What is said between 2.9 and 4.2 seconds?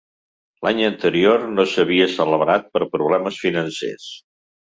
problemes financers.